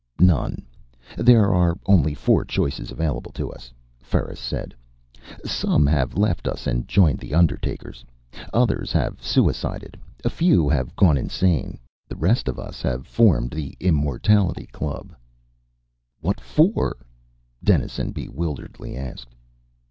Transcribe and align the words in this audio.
"None. 0.19 0.65
There 1.15 1.53
are 1.53 1.77
only 1.85 2.15
four 2.15 2.43
choices 2.43 2.89
available 2.89 3.31
to 3.33 3.51
us," 3.51 3.71
Ferris 4.01 4.39
said. 4.39 4.73
"Some 5.45 5.85
have 5.85 6.17
left 6.17 6.47
us 6.47 6.65
and 6.65 6.87
joined 6.87 7.19
the 7.19 7.35
Undertakers. 7.35 8.03
Others 8.51 8.91
have 8.93 9.21
suicided. 9.21 9.99
A 10.25 10.29
few 10.31 10.67
have 10.67 10.95
gone 10.95 11.17
insane. 11.19 11.77
The 12.07 12.15
rest 12.15 12.47
of 12.47 12.57
us 12.57 12.81
have 12.81 13.05
formed 13.05 13.51
the 13.51 13.77
Immortality 13.79 14.65
Club." 14.65 15.15
"What 16.19 16.39
for?" 16.39 16.97
Dennison 17.63 18.09
bewilderedly 18.11 18.97
asked. 18.97 19.35